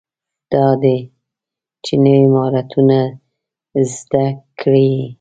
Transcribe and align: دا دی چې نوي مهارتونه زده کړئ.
دا 0.51 0.65
دی 0.81 0.97
چې 1.83 1.93
نوي 2.03 2.25
مهارتونه 2.33 2.99
زده 3.93 4.25
کړئ. 4.59 4.91